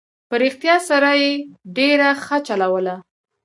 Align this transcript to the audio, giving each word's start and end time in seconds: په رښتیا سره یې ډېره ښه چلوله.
په 0.29 0.35
رښتیا 0.43 0.75
سره 0.89 1.09
یې 1.21 1.31
ډېره 1.77 2.09
ښه 2.23 2.37
چلوله. 2.47 2.95